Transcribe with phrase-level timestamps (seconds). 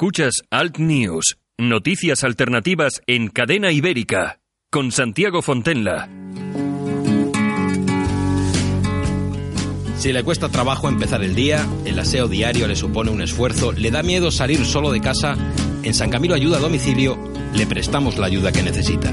[0.00, 4.40] Escuchas Alt News, noticias alternativas en cadena ibérica,
[4.70, 6.08] con Santiago Fontenla.
[9.98, 13.90] Si le cuesta trabajo empezar el día, el aseo diario le supone un esfuerzo, le
[13.90, 15.36] da miedo salir solo de casa,
[15.82, 17.18] en San Camilo Ayuda a Domicilio
[17.52, 19.12] le prestamos la ayuda que necesita.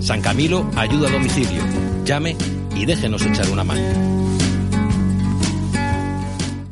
[0.00, 1.62] San Camilo ayuda a domicilio.
[2.04, 2.36] Llame
[2.76, 3.82] y déjenos echar una mano.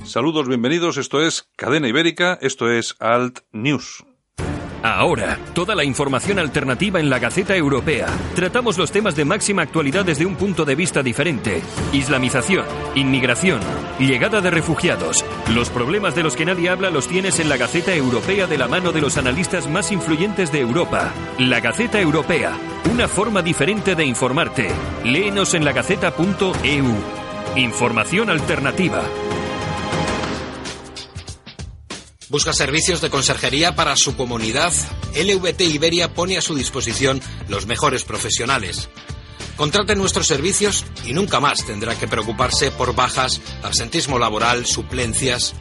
[0.04, 0.96] Saludos, bienvenidos.
[0.96, 4.04] Esto es Cadena Ibérica, esto es Alt News.
[4.82, 8.06] Ahora, toda la información alternativa en la Gaceta Europea.
[8.34, 11.62] Tratamos los temas de máxima actualidad desde un punto de vista diferente.
[11.92, 12.64] Islamización,
[12.94, 13.60] inmigración,
[13.98, 15.24] llegada de refugiados.
[15.54, 18.68] Los problemas de los que nadie habla los tienes en la Gaceta Europea de la
[18.68, 21.12] mano de los analistas más influyentes de Europa.
[21.38, 22.52] La Gaceta Europea,
[22.90, 24.68] una forma diferente de informarte.
[25.04, 26.86] Léenos en lagaceta.eu.
[27.56, 29.02] Información alternativa.
[32.30, 34.72] ¿Busca servicios de conserjería para su comunidad?
[35.16, 38.88] LVT Iberia pone a su disposición los mejores profesionales.
[39.56, 45.54] Contrate nuestros servicios y nunca más tendrá que preocuparse por bajas, absentismo laboral, suplencias.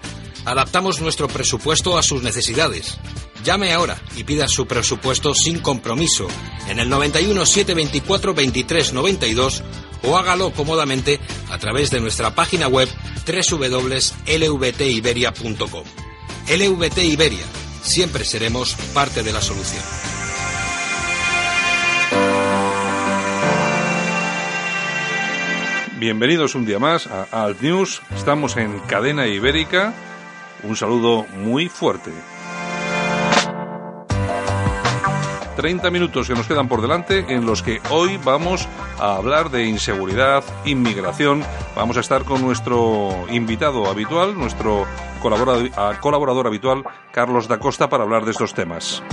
[0.45, 2.99] Adaptamos nuestro presupuesto a sus necesidades.
[3.43, 6.27] Llame ahora y pida su presupuesto sin compromiso
[6.67, 9.63] en el 91 724 23 92
[10.03, 12.87] o hágalo cómodamente a través de nuestra página web
[13.25, 16.08] www.lvtiberia.com.
[16.49, 17.45] LVT Iberia.
[17.83, 19.83] Siempre seremos parte de la solución.
[25.99, 28.01] Bienvenidos un día más a Alt News.
[28.15, 29.93] Estamos en Cadena Ibérica.
[30.63, 32.09] Un saludo muy fuerte.
[35.55, 38.67] 30 minutos que nos quedan por delante en los que hoy vamos
[38.97, 41.43] a hablar de inseguridad, inmigración.
[41.75, 44.87] Vamos a estar con nuestro invitado habitual, nuestro
[45.19, 49.03] colaborador, habitual, Carlos da Costa, para hablar de estos temas.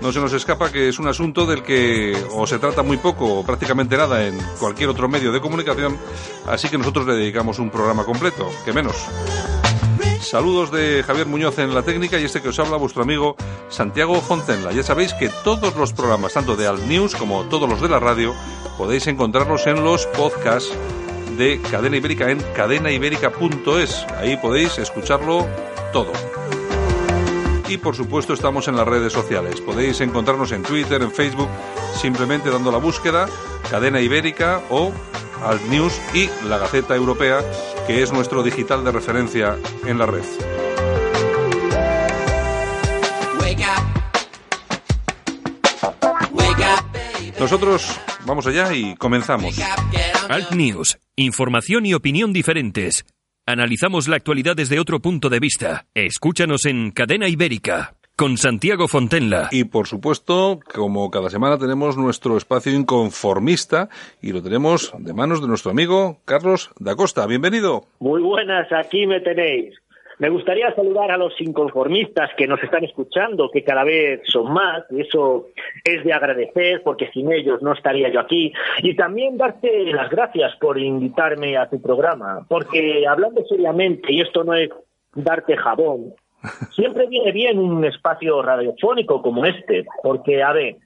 [0.00, 3.40] No se nos escapa que es un asunto del que o se trata muy poco
[3.40, 5.98] o prácticamente nada en cualquier otro medio de comunicación,
[6.46, 8.96] así que nosotros le dedicamos un programa completo, que menos.
[10.20, 13.36] Saludos de Javier Muñoz en la técnica y este que os habla vuestro amigo
[13.68, 14.72] Santiago Fontenla.
[14.72, 18.00] Ya sabéis que todos los programas, tanto de Alt News como todos los de la
[18.00, 18.34] radio,
[18.76, 20.72] podéis encontrarlos en los podcasts
[21.36, 24.06] de Cadena Ibérica en cadenaibérica.es.
[24.18, 25.46] Ahí podéis escucharlo
[25.92, 26.12] todo.
[27.68, 29.60] Y por supuesto estamos en las redes sociales.
[29.60, 31.48] Podéis encontrarnos en Twitter, en Facebook,
[32.00, 33.28] simplemente dando la búsqueda
[33.70, 34.92] Cadena Ibérica o
[35.44, 37.40] Alt News y la Gaceta Europea,
[37.86, 39.56] que es nuestro digital de referencia
[39.86, 40.24] en la red.
[47.38, 49.58] Nosotros vamos allá y comenzamos.
[50.28, 53.04] Alt News, información y opinión diferentes.
[53.46, 55.86] Analizamos la actualidad desde otro punto de vista.
[55.94, 59.48] Escúchanos en Cadena Ibérica con Santiago Fontenla.
[59.52, 63.88] Y por supuesto, como cada semana tenemos nuestro espacio inconformista
[64.20, 67.26] y lo tenemos de manos de nuestro amigo Carlos da Costa.
[67.28, 67.84] Bienvenido.
[68.00, 69.76] Muy buenas, aquí me tenéis.
[70.18, 74.84] Me gustaría saludar a los inconformistas que nos están escuchando, que cada vez son más,
[74.90, 75.46] y eso
[75.84, 78.52] es de agradecer, porque sin ellos no estaría yo aquí.
[78.82, 84.42] Y también darte las gracias por invitarme a tu programa, porque hablando seriamente, y esto
[84.42, 84.70] no es
[85.14, 86.14] darte jabón,
[86.74, 90.78] siempre viene bien un espacio radiofónico como este, porque, a ver,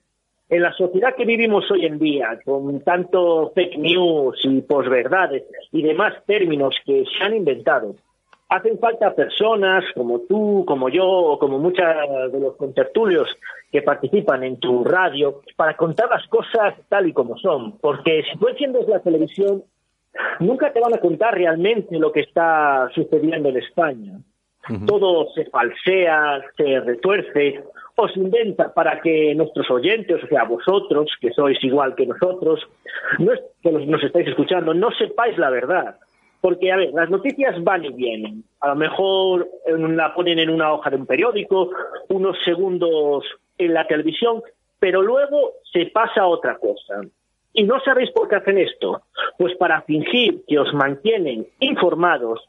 [0.50, 5.80] en la sociedad que vivimos hoy en día, con tanto fake news y posverdades y
[5.80, 7.94] demás términos que se han inventado,
[8.48, 11.86] hacen falta personas como tú, como yo, o como muchos
[12.30, 13.28] de los contertulios
[13.70, 17.78] que participan en tu radio para contar las cosas tal y como son.
[17.78, 19.64] Porque si tú enciendes la televisión,
[20.40, 24.18] nunca te van a contar realmente lo que está sucediendo en España.
[24.86, 27.64] Todo se falsea, se retuerce
[27.96, 32.60] o se inventa para que nuestros oyentes, o sea, vosotros, que sois igual que nosotros,
[33.18, 35.96] no es, que nos estáis escuchando, no sepáis la verdad.
[36.42, 38.44] Porque, a ver, las noticias van y vienen.
[38.60, 41.70] A lo mejor la ponen en una hoja de un periódico,
[42.08, 43.24] unos segundos
[43.56, 44.42] en la televisión,
[44.78, 47.00] pero luego se pasa a otra cosa.
[47.54, 49.02] ¿Y no sabéis por qué hacen esto?
[49.38, 52.40] Pues para fingir que os mantienen informados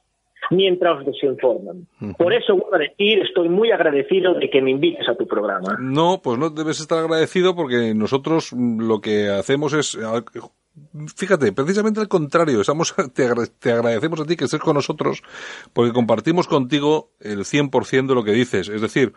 [0.49, 1.87] mientras os desinforman.
[2.17, 5.77] Por eso voy a decir, estoy muy agradecido de que me invites a tu programa.
[5.79, 9.97] No, pues no debes estar agradecido porque nosotros lo que hacemos es
[11.15, 13.25] fíjate, precisamente al contrario, estamos, te,
[13.71, 15.23] agradecemos a ti que estés con nosotros
[15.73, 18.69] porque compartimos contigo el 100% de lo que dices.
[18.69, 19.13] Es decir,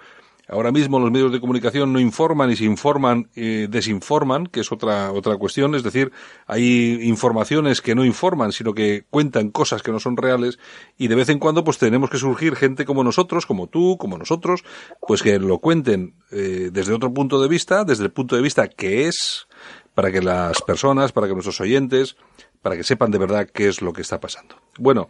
[0.49, 4.71] Ahora mismo los medios de comunicación no informan y se informan, eh, desinforman, que es
[4.71, 5.75] otra, otra cuestión.
[5.75, 6.13] Es decir,
[6.47, 10.61] hay informaciones que no informan, sino que cuentan cosas que no son reales
[10.97, 14.19] y de vez en cuando pues tenemos que surgir gente como nosotros, como tú, como
[14.19, 14.63] nosotros,
[15.01, 18.69] pues que lo cuenten eh, desde otro punto de vista, desde el punto de vista
[18.69, 19.49] que es,
[19.97, 22.19] para que las personas, para que nuestros oyentes,
[22.61, 24.57] para que sepan de verdad qué es lo que está pasando.
[24.79, 25.09] Bueno,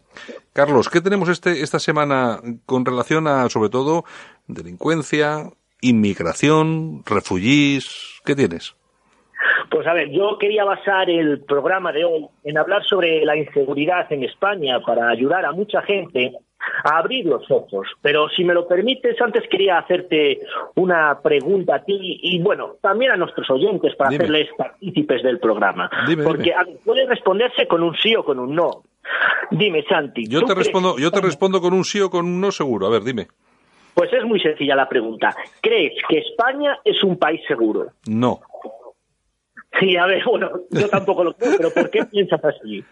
[0.52, 4.04] Carlos, ¿qué tenemos este, esta semana con relación a, sobre todo,
[4.46, 5.50] delincuencia,
[5.80, 8.20] inmigración, refugiés?
[8.24, 8.76] ¿Qué tienes?
[9.72, 14.10] Pues a ver, yo quería basar el programa de hoy en hablar sobre la inseguridad
[14.12, 16.32] en España para ayudar a mucha gente
[16.84, 17.88] a abrir los ojos.
[18.02, 20.40] Pero si me lo permites, antes quería hacerte
[20.74, 25.90] una pregunta a ti y, bueno, también a nuestros oyentes para hacerles partícipes del programa.
[26.24, 26.54] Porque
[26.84, 28.82] puede responderse con un sí o con un no.
[29.50, 30.26] Dime, Santi.
[30.26, 32.86] Yo te respondo, yo te respondo con un sí o con un no seguro.
[32.86, 33.28] A ver, dime.
[33.94, 35.34] Pues es muy sencilla la pregunta.
[35.62, 37.86] ¿Crees que España es un país seguro?
[38.06, 38.40] No.
[39.80, 42.84] Sí, a ver, bueno, yo tampoco lo creo, pero ¿por qué piensas así?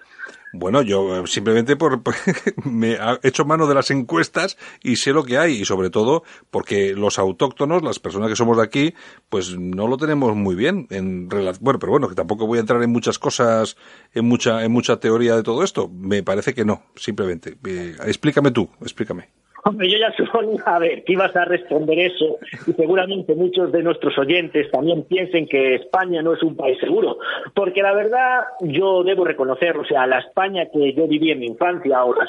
[0.57, 2.01] Bueno, yo eh, simplemente por,
[2.65, 6.23] me he hecho mano de las encuestas y sé lo que hay y sobre todo
[6.53, 8.95] porque los autóctonos, las personas que somos de aquí,
[9.29, 12.81] pues no lo tenemos muy bien en bueno, pero bueno, que tampoco voy a entrar
[12.85, 13.77] en muchas cosas,
[14.13, 15.89] en mucha en mucha teoría de todo esto.
[15.89, 17.59] Me parece que no, simplemente.
[17.67, 19.31] Eh, explícame tú, explícame.
[19.67, 23.83] Hombre, yo ya suponía a ver que ibas a responder eso y seguramente muchos de
[23.83, 27.17] nuestros oyentes también piensen que España no es un país seguro,
[27.55, 31.47] porque la verdad yo debo reconocer, o sea, la España que yo viví en mi
[31.47, 32.27] infancia o la,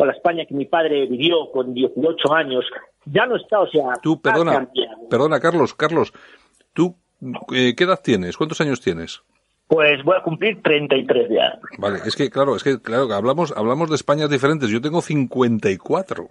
[0.00, 2.64] o la España que mi padre vivió con 18 años
[3.06, 4.68] ya no está, o sea, tú perdona,
[5.08, 6.12] perdona Carlos, Carlos,
[6.72, 6.96] tú
[7.54, 8.36] eh, ¿qué edad tienes?
[8.36, 9.22] ¿Cuántos años tienes?
[9.68, 11.58] Pues voy a cumplir 33 ya.
[11.78, 14.68] Vale, es que claro, es que claro, hablamos hablamos de Españas diferentes.
[14.70, 16.28] Yo tengo 54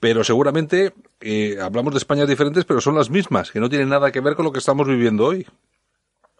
[0.00, 4.12] pero seguramente eh, hablamos de Españas diferentes, pero son las mismas, que no tienen nada
[4.12, 5.46] que ver con lo que estamos viviendo hoy.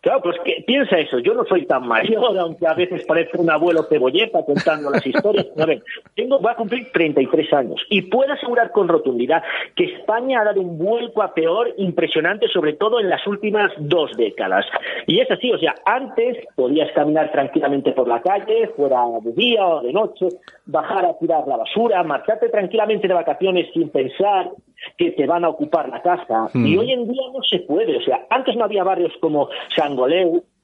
[0.06, 3.50] Claro, pues que, piensa eso, yo no soy tan mayor, aunque a veces parezco un
[3.50, 5.46] abuelo cebolleta contando las historias.
[5.58, 5.82] A ver,
[6.14, 9.42] tengo, voy a cumplir 33 años y puedo asegurar con rotundidad
[9.74, 14.16] que España ha dado un vuelco a peor impresionante, sobre todo en las últimas dos
[14.16, 14.64] décadas.
[15.08, 19.66] Y es así, o sea, antes podías caminar tranquilamente por la calle, fuera de día
[19.66, 20.28] o de noche,
[20.66, 24.52] bajar a tirar la basura, marcharte tranquilamente de vacaciones sin pensar
[24.96, 26.48] que te van a ocupar la casa.
[26.54, 26.78] Y hmm.
[26.78, 27.96] hoy en día no se puede.
[27.96, 29.48] O sea, antes no había barrios como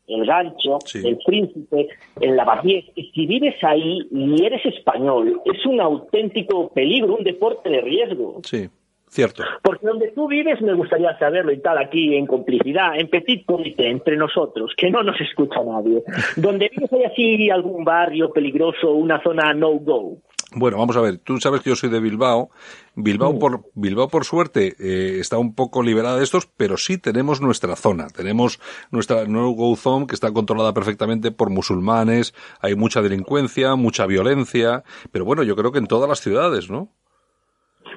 [0.09, 1.89] El Gancho, el Príncipe,
[2.21, 2.85] el Lavapiés.
[2.95, 8.41] Y si vives ahí y eres español, es un auténtico peligro, un deporte de riesgo.
[8.45, 8.69] Sí.
[9.13, 9.45] Cierto.
[9.63, 13.91] Porque donde tú vives me gustaría saberlo y tal, aquí en complicidad, en petit comité,
[13.91, 16.03] entre nosotros, que no nos escucha nadie.
[16.37, 20.17] donde vives hay así algún barrio peligroso, una zona no-go.
[20.55, 22.51] Bueno, vamos a ver, tú sabes que yo soy de Bilbao.
[22.95, 23.39] Bilbao, mm.
[23.39, 27.77] por, Bilbao por suerte, eh, está un poco liberada de estos, pero sí tenemos nuestra
[27.77, 28.09] zona.
[28.09, 28.61] Tenemos
[28.91, 35.25] nuestra no-go zone que está controlada perfectamente por musulmanes, hay mucha delincuencia, mucha violencia, pero
[35.25, 36.91] bueno, yo creo que en todas las ciudades, ¿no?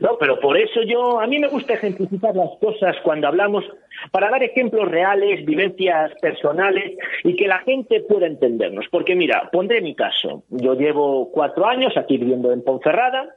[0.01, 3.63] No, pero por eso yo, a mí me gusta ejemplificar las cosas cuando hablamos,
[4.11, 8.85] para dar ejemplos reales, vivencias personales y que la gente pueda entendernos.
[8.91, 10.43] Porque mira, pondré mi caso.
[10.49, 13.35] Yo llevo cuatro años aquí viviendo en Ponferrada,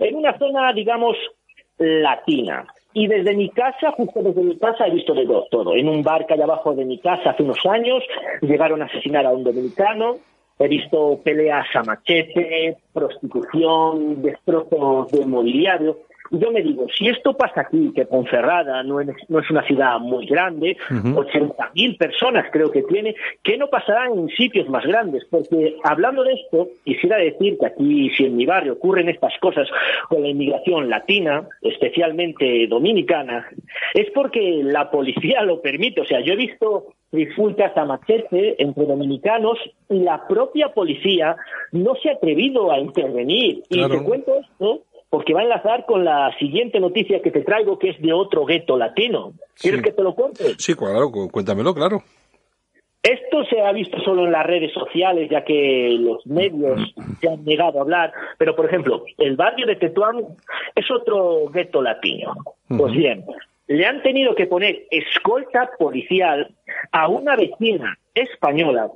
[0.00, 1.16] en una zona, digamos,
[1.78, 2.66] latina.
[2.92, 5.74] Y desde mi casa, justo desde mi casa, he visto de todo.
[5.74, 8.04] En un bar que abajo de mi casa hace unos años,
[8.40, 10.18] llegaron a asesinar a un dominicano,
[10.58, 15.98] He visto peleas a machete, prostitución, destrozos de mobiliario.
[16.40, 19.98] Yo me digo, si esto pasa aquí, que Ponferrada no es, no es una ciudad
[20.00, 25.24] muy grande, 80.000 personas creo que tiene, ¿qué no pasará en sitios más grandes?
[25.30, 29.68] Porque hablando de esto, quisiera decir que aquí, si en mi barrio ocurren estas cosas
[30.08, 33.46] con la inmigración latina, especialmente dominicana,
[33.94, 36.00] es porque la policía lo permite.
[36.00, 41.36] O sea, yo he visto trifulcas a machete entre dominicanos y la propia policía
[41.70, 43.62] no se ha atrevido a intervenir.
[43.68, 47.78] Y te cuento esto porque va a enlazar con la siguiente noticia que te traigo,
[47.78, 49.32] que es de otro gueto latino.
[49.60, 50.54] ¿Quieres que te lo cuente?
[50.58, 52.02] Sí, claro, cuéntamelo, claro.
[53.04, 57.44] Esto se ha visto solo en las redes sociales, ya que los medios se han
[57.44, 60.24] negado a hablar, pero por ejemplo, el barrio de Tetuán
[60.74, 62.32] es otro gueto latino.
[62.66, 63.26] Pues bien,
[63.66, 66.50] le han tenido que poner escolta policial
[66.92, 68.88] a una vecina española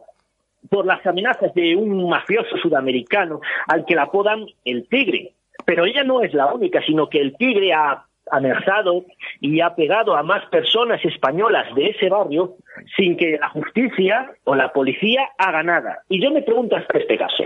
[0.71, 5.33] por las amenazas de un mafioso sudamericano al que la apodan el tigre.
[5.69, 9.05] Pero ella no es la única, sino que el tigre ha, amenazado
[9.41, 12.57] y ha pegado a más personas españolas de ese barrio
[12.97, 15.99] sin que la justicia o la policía haga nada.
[16.09, 17.45] Y yo me pregunto hasta este caso.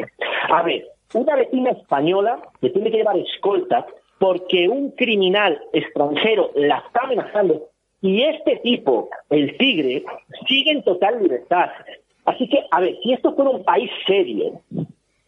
[0.51, 3.87] A ver, una vecina española que tiene que llevar escolta
[4.19, 7.63] porque un criminal extranjero la está amenazando
[8.01, 10.05] y este tipo, el tigre,
[10.49, 11.71] sigue en total libertad.
[12.25, 14.61] Así que, a ver, si esto fuera un país serio,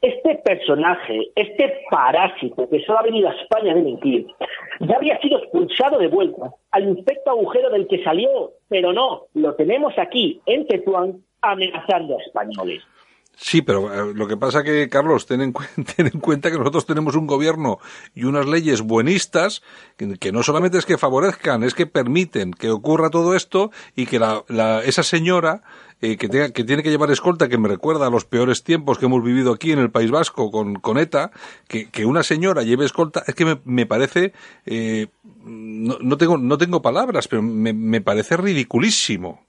[0.05, 4.27] este personaje, este parásito que solo ha venido a España a delinquir,
[4.81, 9.55] ya había sido expulsado de vuelta al inspecto agujero del que salió, pero no, lo
[9.55, 12.83] tenemos aquí, en Tetuán, amenazando a españoles.
[13.37, 15.53] Sí, pero eh, lo que pasa que, Carlos, ten en,
[15.97, 17.79] ten en, cuenta que nosotros tenemos un gobierno
[18.15, 19.63] y unas leyes buenistas
[19.97, 24.19] que, no solamente es que favorezcan, es que permiten que ocurra todo esto y que
[24.19, 25.63] la, la, esa señora
[26.01, 28.99] eh, que, tenga, que, tiene que llevar escolta, que me recuerda a los peores tiempos
[28.99, 31.31] que hemos vivido aquí en el País Vasco con, con ETA,
[31.67, 34.33] que, que una señora lleve escolta, es que me, me parece,
[34.67, 35.09] eh,
[35.45, 39.44] no, no, tengo, no tengo palabras, pero me, me parece ridiculísimo.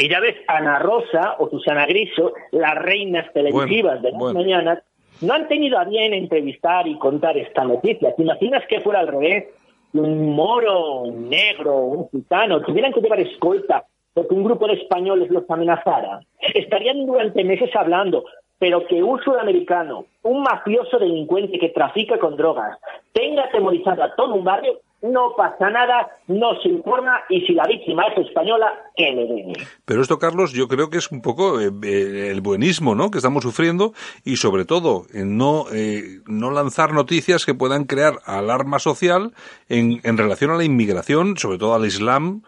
[0.00, 4.38] Y ya ves, Ana Rosa o Susana Griso, las reinas televisivas bueno, de las bueno.
[4.38, 4.78] mañanas,
[5.20, 8.14] no han tenido a bien entrevistar y contar esta noticia.
[8.14, 9.46] ¿Te imaginas que fuera al revés?
[9.94, 15.30] Un moro, un negro, un gitano, tuvieran que llevar escolta porque un grupo de españoles
[15.30, 16.20] los amenazara.
[16.54, 18.24] Estarían durante meses hablando,
[18.58, 22.78] pero que un sudamericano, un mafioso delincuente que trafica con drogas,
[23.12, 27.64] tenga atemorizado a todo un barrio, no pasa nada, no se informa y si la
[27.64, 29.52] víctima es española, que le den.
[29.84, 33.10] Pero esto, Carlos, yo creo que es un poco eh, eh, el buenismo ¿no?
[33.10, 33.92] que estamos sufriendo
[34.24, 39.32] y sobre todo no, eh, no lanzar noticias que puedan crear alarma social
[39.68, 42.42] en, en relación a la inmigración, sobre todo al Islam.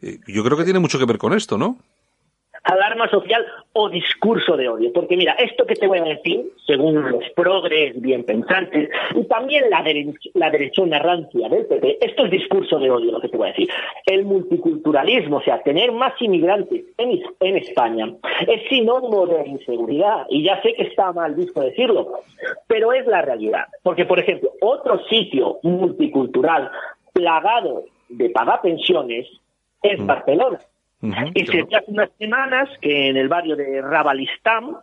[0.00, 1.78] Yo creo que tiene mucho que ver con esto, ¿no?
[2.68, 4.92] Alarma social o discurso de odio.
[4.92, 9.70] Porque mira, esto que te voy a decir, según los progres bien pensantes, y también
[9.70, 13.36] la, dere la derechona rancia del PP, esto es discurso de odio lo que te
[13.36, 13.68] voy a decir.
[14.06, 18.12] El multiculturalismo, o sea, tener más inmigrantes en, en España,
[18.46, 20.26] es sinónimo de inseguridad.
[20.28, 22.20] Y ya sé que está mal visto decirlo,
[22.66, 23.66] pero es la realidad.
[23.82, 26.70] Porque, por ejemplo, otro sitio multicultural
[27.12, 29.26] plagado de pagar pensiones
[29.82, 30.60] es Barcelona.
[31.00, 34.76] Uh -huh, y se hace unas semanas que en el barrio de Rabalistán,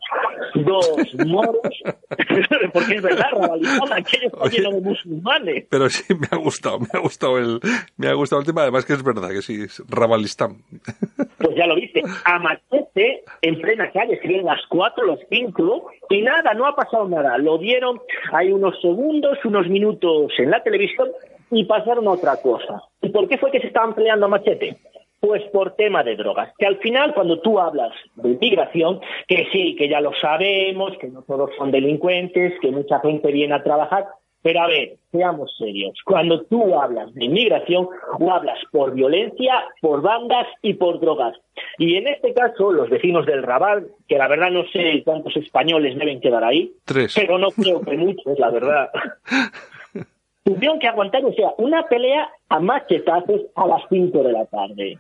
[0.56, 1.58] dos moros,
[2.74, 5.66] porque es verdad, Rabalistán, aquello está lleno de musulmanes.
[5.70, 7.60] Pero sí, me ha gustado, me ha gustado el,
[7.98, 10.58] me ha gustado el tema, además que es verdad que sí, es Rabalistán.
[11.38, 16.54] Pues ya lo viste, amanece en plena calle, serían las cuatro, los cinco, y nada,
[16.56, 17.38] no ha pasado nada.
[17.38, 18.00] Lo dieron,
[18.32, 21.10] hay unos segundos, unos minutos en la televisión,
[21.52, 22.82] y pasaron a otra cosa.
[23.02, 24.78] ¿Y por qué fue que se estaban peleando a machete?
[25.26, 26.54] Pues por tema de drogas.
[26.56, 31.08] Que al final, cuando tú hablas de inmigración, que sí, que ya lo sabemos, que
[31.08, 34.06] no todos son delincuentes, que mucha gente viene a trabajar,
[34.44, 35.98] pero a ver, seamos serios.
[36.06, 37.90] Cuando tú hablas de inmigración,
[38.20, 41.36] o hablas por violencia, por bandas y por drogas.
[41.80, 45.98] Y en este caso, los vecinos del Raval, que la verdad no sé cuántos españoles
[45.98, 47.16] deben quedar ahí, Tres.
[47.16, 48.92] pero no creo que muchos, la verdad.
[50.46, 55.00] tuvieron que aguantar, o sea, una pelea a machetazos a las 5 de la tarde.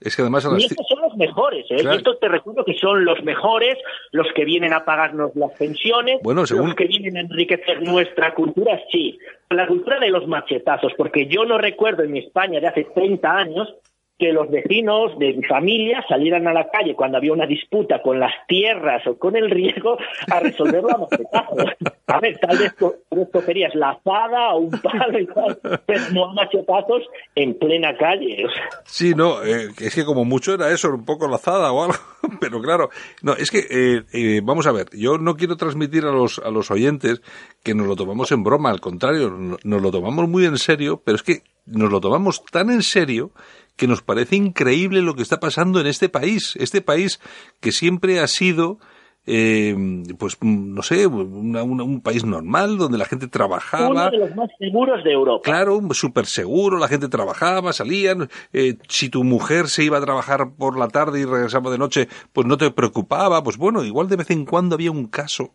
[0.00, 1.76] Es que además a las y estos son los mejores, ¿eh?
[1.76, 1.98] Claro.
[1.98, 3.76] Estos te recuerdo que son los mejores,
[4.12, 6.68] los que vienen a pagarnos las pensiones, bueno, según...
[6.68, 9.18] los que vienen a enriquecer nuestra cultura, sí.
[9.50, 13.30] La cultura de los machetazos, porque yo no recuerdo en mi España de hace 30
[13.30, 13.74] años
[14.20, 18.20] que los vecinos de mi familia salieran a la calle cuando había una disputa con
[18.20, 19.96] las tierras o con el riego
[20.30, 21.64] a resolverlo a machetazos.
[22.06, 26.26] A ver, tal vez tú escogerías la azada o un palo y tal, pero no
[26.26, 27.02] a machetazos
[27.34, 28.44] en plena calle.
[28.84, 31.98] Sí, no, eh, es que como mucho era eso, un poco la azada o algo,
[32.40, 32.90] pero claro,
[33.22, 36.50] no, es que, eh, eh, vamos a ver, yo no quiero transmitir a los, a
[36.50, 37.22] los oyentes
[37.62, 41.16] que nos lo tomamos en broma, al contrario, nos lo tomamos muy en serio, pero
[41.16, 43.32] es que nos lo tomamos tan en serio
[43.80, 46.54] que nos parece increíble lo que está pasando en este país.
[46.56, 47.18] Este país
[47.60, 48.78] que siempre ha sido,
[49.24, 49.74] eh,
[50.18, 53.88] pues, no sé, una, una, un país normal donde la gente trabajaba.
[53.88, 55.40] Uno de los más seguros de Europa.
[55.42, 58.28] Claro, súper seguro, la gente trabajaba, salían.
[58.52, 62.06] Eh, si tu mujer se iba a trabajar por la tarde y regresaba de noche,
[62.34, 63.42] pues no te preocupaba.
[63.42, 65.54] Pues bueno, igual de vez en cuando había un caso.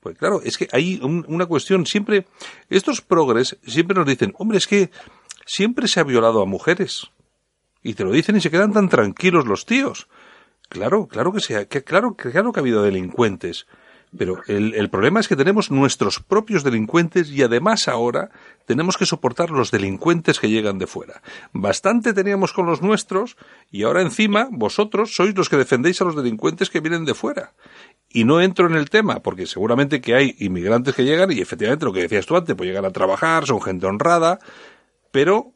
[0.00, 2.26] Pues claro, es que hay un, una cuestión, siempre,
[2.68, 4.90] estos progres siempre nos dicen, hombre, es que
[5.46, 7.12] siempre se ha violado a mujeres
[7.84, 10.08] y te lo dicen y se quedan tan tranquilos los tíos.
[10.68, 13.66] Claro, claro que sea, que claro, claro que ha habido delincuentes.
[14.16, 18.30] Pero el, el, problema es que tenemos nuestros propios delincuentes y además ahora
[18.64, 21.20] tenemos que soportar los delincuentes que llegan de fuera.
[21.52, 23.36] Bastante teníamos con los nuestros
[23.72, 27.54] y ahora encima vosotros sois los que defendéis a los delincuentes que vienen de fuera.
[28.08, 31.84] Y no entro en el tema, porque seguramente que hay inmigrantes que llegan y efectivamente
[31.84, 34.38] lo que decías tú antes, pues llegan a trabajar, son gente honrada,
[35.10, 35.53] Pero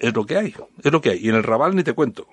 [0.00, 1.18] es lo que hay, es lo que hay.
[1.20, 2.26] Y en el Raval ni te cuento.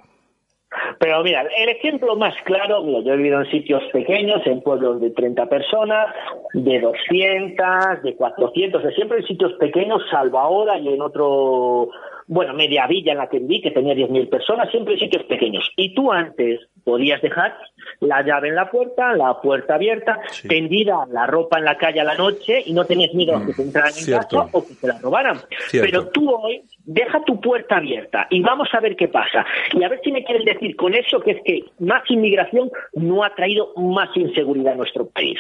[1.00, 5.12] Pero mira, el ejemplo más claro, yo he vivido en sitios pequeños, en pueblos de
[5.12, 6.08] 30 personas,
[6.54, 11.90] de 200, de 400, de siempre en sitios pequeños, salvo ahora y en otro,
[12.28, 15.70] bueno, media villa en la que viví, que tenía 10.000 personas, siempre en sitios pequeños.
[15.76, 17.56] Y tú antes podías dejar
[18.00, 22.04] la llave en la puerta, la puerta abierta, tendida la ropa en la calle a
[22.04, 24.88] la noche y no tenías miedo a que te entraran en casa o que te
[24.88, 25.40] la robaran.
[25.72, 29.46] Pero tú hoy deja tu puerta abierta y vamos a ver qué pasa.
[29.74, 33.24] Y a ver si me quieren decir con eso que es que más inmigración no
[33.24, 35.40] ha traído más inseguridad a nuestro país.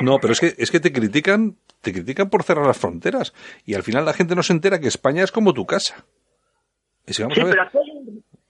[0.00, 3.32] No, pero es que, es que te critican, te critican por cerrar las fronteras
[3.64, 6.04] y al final la gente no se entera que España es como tu casa.
[7.06, 7.54] sí, pero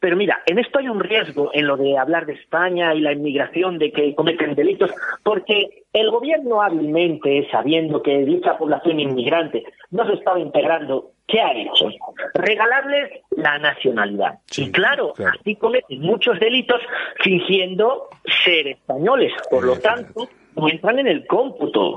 [0.01, 3.13] pero mira, en esto hay un riesgo en lo de hablar de España y la
[3.13, 4.91] inmigración, de que cometen delitos,
[5.23, 11.53] porque el gobierno hábilmente, sabiendo que dicha población inmigrante no se estaba integrando, ¿qué ha
[11.53, 11.91] hecho?
[12.33, 14.39] Regalarles la nacionalidad.
[14.57, 16.81] y claro, así cometen muchos delitos
[17.23, 18.09] fingiendo
[18.43, 19.33] ser españoles.
[19.51, 21.97] Por lo tanto, no entran en el cómputo.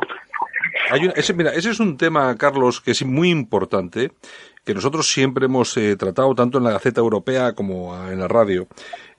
[1.16, 4.12] ese, mira, ese es un tema, Carlos, que es muy importante
[4.64, 8.68] que nosotros siempre hemos eh, tratado tanto en la Gaceta Europea como en la radio.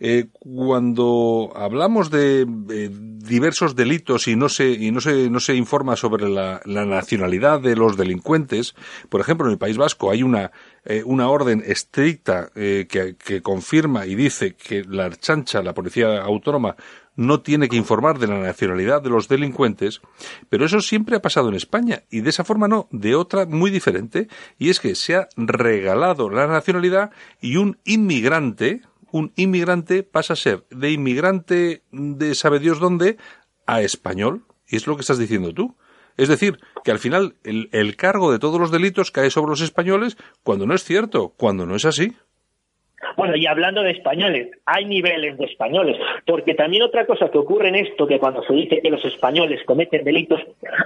[0.01, 5.55] Eh, cuando hablamos de eh, diversos delitos y no se y no se no se
[5.55, 8.75] informa sobre la, nacionalidad de los delincuentes,
[9.09, 10.51] por ejemplo en el País Vasco hay una
[11.07, 12.85] una orden estricta que,
[13.17, 16.77] que confirma y dice que la chancha, la policía autónoma,
[17.17, 20.01] no tiene que informar de la nacionalidad de los delincuentes,
[20.49, 23.71] pero eso siempre ha pasado en España y de esa forma no, de otra muy
[23.71, 24.29] diferente,
[24.59, 30.37] y es que se ha regalado la nacionalidad y un inmigrante, un inmigrante pasa a
[30.37, 33.17] ser de inmigrante de sabe Dios dónde
[33.67, 35.77] a español, y es lo que estás diciendo tú.
[36.17, 39.61] Es decir, que al final el, el cargo de todos los delitos cae sobre los
[39.61, 42.17] españoles cuando no es cierto, cuando no es así.
[43.17, 47.69] Bueno, y hablando de españoles, hay niveles de españoles, porque también otra cosa que ocurre
[47.69, 50.41] en esto, que cuando se dice que los españoles cometen delitos,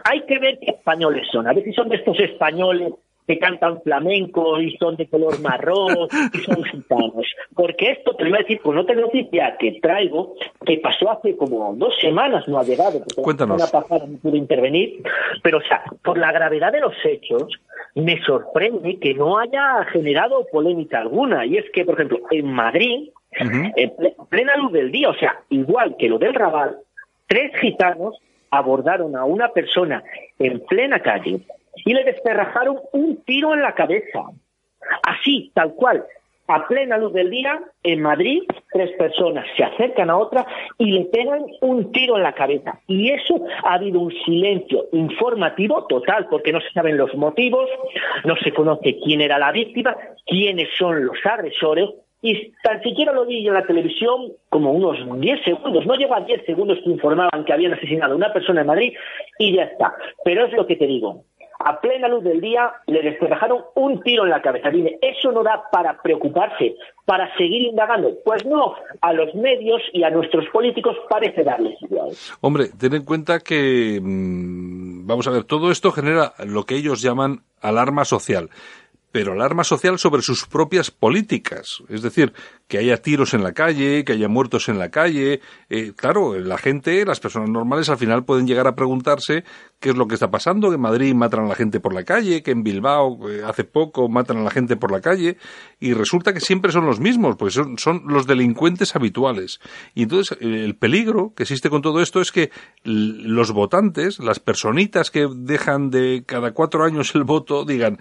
[0.04, 1.46] hay que ver qué españoles son.
[1.46, 2.92] A ver si son de estos españoles
[3.28, 7.26] que cantan flamenco y son de color marrón y son gitanos.
[7.54, 11.36] Porque esto te lo voy a decir con otra noticia que traigo, que pasó hace
[11.36, 13.60] como dos semanas, no ha llegado, porque Cuéntanos.
[13.60, 15.02] la semana pasada no pude intervenir,
[15.42, 17.52] pero o sea, por la gravedad de los hechos,
[17.98, 21.44] me sorprende que no haya generado polémica alguna.
[21.46, 23.92] Y es que, por ejemplo, en Madrid, en
[24.28, 26.78] plena luz del día, o sea, igual que lo del Raval,
[27.26, 30.02] tres gitanos abordaron a una persona
[30.38, 31.40] en plena calle
[31.84, 34.20] y le desperrajaron un tiro en la cabeza.
[35.02, 36.04] Así, tal cual,
[36.48, 40.46] a plena luz del día, en Madrid, tres personas se acercan a otra
[40.78, 42.80] y le pegan un tiro en la cabeza.
[42.86, 47.68] Y eso ha habido un silencio informativo total, porque no se saben los motivos,
[48.24, 53.26] no se conoce quién era la víctima, quiénes son los agresores, y tan siquiera lo
[53.26, 57.44] vi en la televisión como unos 10 segundos, no llegó a 10 segundos que informaban
[57.44, 58.92] que habían asesinado a una persona en Madrid
[59.38, 59.94] y ya está.
[60.24, 61.24] Pero es lo que te digo,
[61.58, 64.70] a plena luz del día le despejaron un tiro en la cabeza.
[64.70, 68.12] Dime, ¿eso no da para preocuparse, para seguir indagando?
[68.24, 72.10] Pues no, a los medios y a nuestros políticos parece darles igual.
[72.40, 77.02] Hombre, ten en cuenta que, mm, vamos a ver, todo esto genera lo que ellos
[77.02, 78.50] llaman alarma social
[79.10, 81.82] pero alarma social sobre sus propias políticas.
[81.88, 82.32] Es decir,
[82.66, 85.40] que haya tiros en la calle, que haya muertos en la calle.
[85.70, 89.44] Eh, claro, la gente, las personas normales, al final pueden llegar a preguntarse
[89.80, 92.04] qué es lo que está pasando, que en Madrid matan a la gente por la
[92.04, 95.38] calle, que en Bilbao eh, hace poco matan a la gente por la calle,
[95.80, 99.60] y resulta que siempre son los mismos, porque son, son los delincuentes habituales.
[99.94, 102.50] Y entonces el peligro que existe con todo esto es que
[102.84, 107.98] los votantes, las personitas que dejan de cada cuatro años el voto, digan,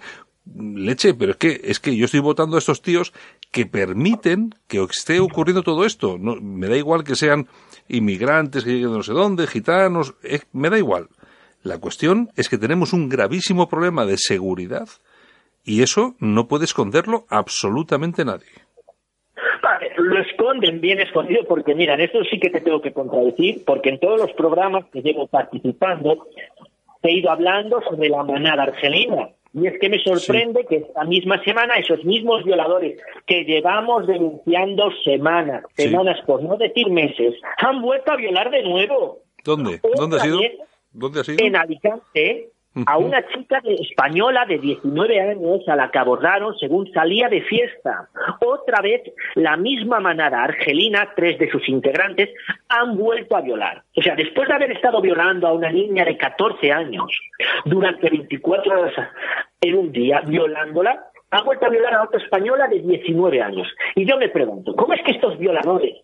[0.56, 3.12] leche, pero es que, es que yo estoy votando a estos tíos
[3.50, 6.16] que permiten que esté ocurriendo todo esto.
[6.18, 7.46] No, me da igual que sean
[7.88, 10.14] inmigrantes, que lleguen de no sé dónde, gitanos,
[10.52, 11.08] me da igual.
[11.62, 14.88] La cuestión es que tenemos un gravísimo problema de seguridad
[15.64, 18.46] y eso no puede esconderlo absolutamente nadie.
[19.96, 23.90] lo esconden bien escondido porque, mira, en esto sí que te tengo que contradecir, porque
[23.90, 26.26] en todos los programas que llevo participando
[27.02, 31.42] he ido hablando sobre la manada argelina y es que me sorprende que esta misma
[31.42, 38.12] semana esos mismos violadores que llevamos denunciando semanas, semanas por no decir meses, han vuelto
[38.12, 39.22] a violar de nuevo.
[39.44, 39.80] ¿Dónde?
[39.96, 40.40] ¿Dónde ha sido?
[40.92, 41.44] ¿Dónde ha sido?
[41.44, 42.50] En Alicante,
[42.86, 48.08] a una chica española de 19 años a la que abordaron según salía de fiesta.
[48.40, 49.02] Otra vez,
[49.34, 52.30] la misma manada argelina, tres de sus integrantes,
[52.68, 53.82] han vuelto a violar.
[53.96, 57.06] O sea, después de haber estado violando a una niña de 14 años
[57.64, 58.94] durante 24 horas
[59.60, 63.68] en un día, violándola, ha vuelto a violar a otra española de 19 años.
[63.94, 65.96] Y yo me pregunto, ¿cómo es que estos violadores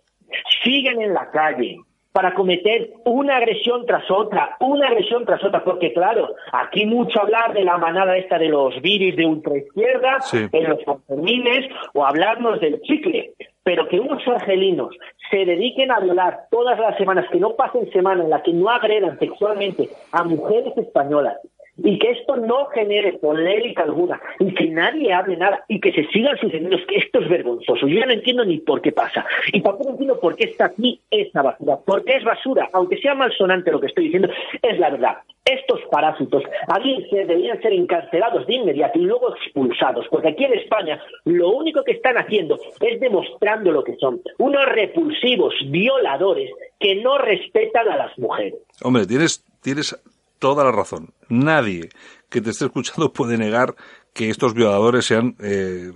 [0.63, 1.79] siguen en la calle,
[2.14, 7.53] para cometer una agresión tras otra, una agresión tras otra, porque claro, aquí mucho hablar
[7.53, 12.81] de la manada esta de los viris de ultraizquierda, en los Sanfermines, o hablarnos del
[12.83, 13.33] chicle,
[13.64, 14.96] pero que unos argelinos
[15.29, 18.70] se dediquen a violar todas las semanas, que no pasen semana en la que no
[18.70, 21.38] agredan sexualmente a mujeres españolas,
[21.77, 26.07] y que esto no genere polémica alguna y que nadie hable nada y que se
[26.09, 26.77] sigan sucediendo.
[26.77, 27.87] Es que esto es vergonzoso.
[27.87, 29.25] Yo ya no entiendo ni por qué pasa.
[29.53, 31.79] Y tampoco entiendo por qué está aquí esa basura.
[31.85, 34.29] Porque es basura, aunque sea malsonante lo que estoy diciendo,
[34.63, 35.19] es la verdad.
[35.45, 41.03] Estos parásitos aquí deberían ser encarcelados de inmediato y luego expulsados, porque aquí en España
[41.27, 47.19] lo único que están haciendo es demostrando lo que son, unos repulsivos violadores que no
[47.19, 48.55] respetan a las mujeres.
[48.83, 49.95] Hombre, tienes, tienes
[50.38, 51.12] toda la razón.
[51.29, 51.90] Nadie
[52.29, 53.77] que te esté escuchando puede negar
[54.12, 55.90] que estos violadores sean eh,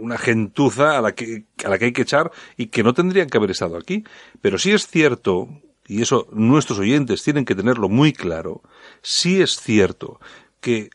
[0.00, 3.28] una gentuza a la, que, a la que hay que echar y que no tendrían
[3.28, 4.04] que haber estado aquí.
[4.40, 5.48] Pero sí es cierto,
[5.86, 8.62] y eso nuestros oyentes tienen que tenerlo muy claro,
[9.02, 10.20] sí es cierto
[10.60, 10.90] que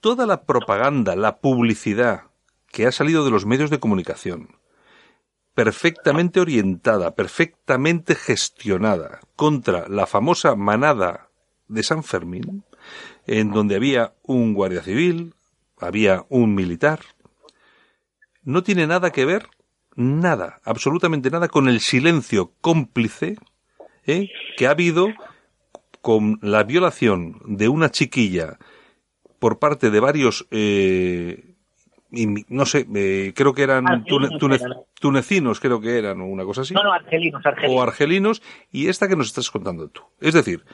[0.00, 2.24] toda la propaganda, la publicidad
[2.70, 4.56] que ha salido de los medios de comunicación,
[5.54, 11.29] perfectamente orientada, perfectamente gestionada contra la famosa manada
[11.70, 12.64] de San Fermín,
[13.26, 15.34] en donde había un guardia civil,
[15.78, 17.00] había un militar.
[18.42, 19.46] No tiene nada que ver,
[19.94, 23.36] nada, absolutamente nada, con el silencio cómplice
[24.06, 24.28] ¿eh?
[24.56, 25.08] que ha habido
[26.00, 28.58] con la violación de una chiquilla
[29.38, 31.54] por parte de varios, eh,
[32.10, 34.04] no sé, eh, creo que eran
[35.00, 36.74] tunecinos, creo que eran, o una cosa así.
[36.74, 37.76] No, no, argelinos, argelinos.
[37.76, 40.02] O argelinos, y esta que nos estás contando tú.
[40.20, 40.64] Es decir,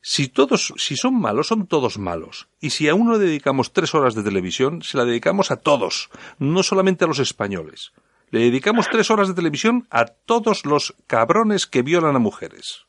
[0.00, 2.48] si todos, si son malos, son todos malos.
[2.60, 6.10] Y si a uno le dedicamos tres horas de televisión, se la dedicamos a todos,
[6.38, 7.92] no solamente a los españoles.
[8.30, 12.86] Le dedicamos tres horas de televisión a todos los cabrones que violan a mujeres.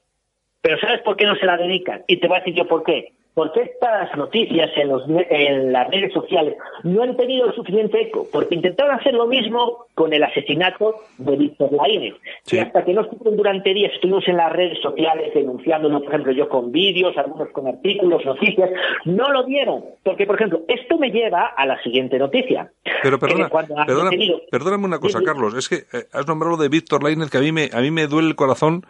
[0.61, 2.03] Pero ¿sabes por qué no se la dedican?
[2.07, 5.89] Y te voy a decir yo por qué porque estas noticias en, los, en las
[5.89, 10.21] redes sociales no han tenido el suficiente eco, porque intentaron hacer lo mismo con el
[10.25, 12.15] asesinato de Víctor Laínez.
[12.51, 16.33] Y hasta que no estuvieron durante días, estuvimos en las redes sociales denunciándolo, por ejemplo,
[16.33, 18.71] yo con vídeos, algunos con artículos, noticias,
[19.05, 19.85] no lo dieron.
[20.03, 22.69] Porque, por ejemplo, esto me lleva a la siguiente noticia.
[23.01, 23.49] Pero perdona,
[24.51, 27.53] perdóname una cosa, Carlos, es que eh, has nombrado de Víctor Laínez que a mí,
[27.53, 28.85] me, a mí me duele el corazón,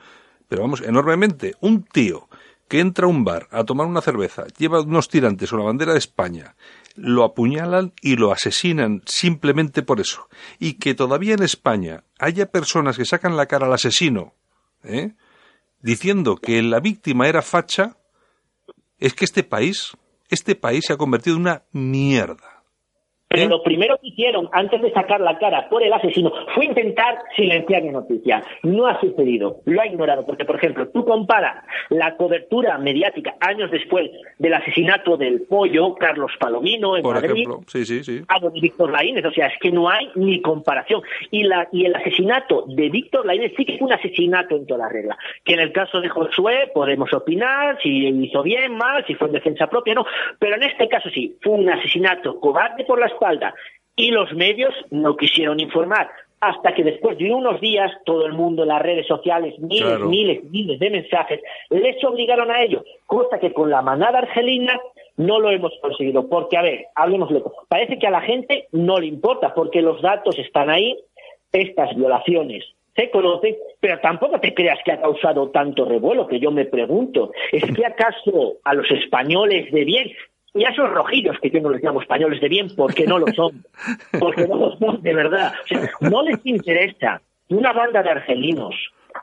[0.48, 1.54] pero vamos, enormemente.
[1.62, 2.29] Un tío
[2.69, 5.93] que entra a un bar a tomar una cerveza, lleva unos tirantes o la bandera
[5.93, 6.55] de España,
[6.95, 10.29] lo apuñalan y lo asesinan simplemente por eso.
[10.60, 14.36] Y que todavía en España haya personas que sacan la cara al asesino,
[14.84, 15.13] ¿eh?
[15.82, 17.97] diciendo que la víctima era facha,
[18.99, 19.97] es que este país,
[20.29, 22.49] este país se ha convertido en una mierda.
[23.30, 23.48] Pero ¿Eh?
[23.48, 27.84] lo primero que hicieron antes de sacar la cara por el asesino fue intentar silenciar
[27.84, 28.44] la noticia.
[28.63, 33.70] No ha sucedido, lo ha ignorado, porque por ejemplo, tú comparas la cobertura mediática años
[33.70, 37.48] después del asesinato del pollo Carlos Palomino en Madrid
[38.28, 41.02] a de Víctor Laínez, o sea, es que no hay ni comparación.
[41.30, 44.89] Y, la, y el asesinato de Víctor Laínez sí que fue un asesinato en toda
[44.89, 45.18] regla.
[45.44, 49.34] Que en el caso de Josué podemos opinar si hizo bien, mal, si fue en
[49.34, 50.06] defensa propia, no.
[50.39, 53.13] Pero en este caso sí, fue un asesinato cobarde por las
[53.95, 56.10] y los medios no quisieron informar.
[56.41, 60.43] Hasta que después de unos días, todo el mundo en las redes sociales, miles, miles,
[60.45, 62.82] miles de mensajes, les obligaron a ello.
[63.05, 64.79] Cosa que con la manada argelina
[65.17, 66.29] no lo hemos conseguido.
[66.29, 67.51] Porque, a ver, hablemoslo.
[67.67, 70.97] Parece que a la gente no le importa, porque los datos están ahí,
[71.51, 72.63] estas violaciones
[72.95, 77.32] se conocen, pero tampoco te creas que ha causado tanto revuelo, que yo me pregunto,
[77.51, 80.12] ¿es que acaso a los españoles de bien
[80.54, 83.28] y a esos rojillos que yo no les llamo españoles de bien porque no lo
[83.34, 83.64] son,
[84.20, 85.54] porque no lo son de verdad.
[86.02, 88.76] no les interesa que una banda de argelinos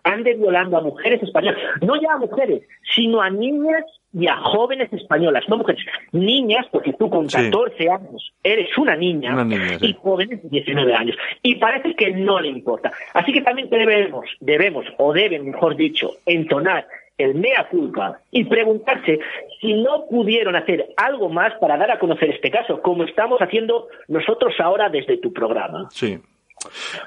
[0.03, 2.63] ande violando a mujeres españolas, no ya a mujeres,
[2.95, 8.33] sino a niñas y a jóvenes españolas, no mujeres, niñas, porque tú con 14 años
[8.43, 9.37] eres una niña,
[9.81, 11.17] y jóvenes de 19 años.
[11.43, 12.93] Y parece que no le importa.
[13.13, 16.87] Así que también debemos, debemos, o deben, mejor dicho, entonar
[17.19, 19.19] el mea culpa y preguntarse
[19.61, 23.89] si no pudieron hacer algo más para dar a conocer este caso, como estamos haciendo
[24.09, 25.89] nosotros ahora desde tu programa.
[25.91, 26.19] Sí,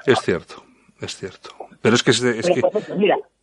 [0.06, 0.64] es cierto,
[1.00, 1.50] es cierto.
[1.80, 2.38] Pero es que, es, que,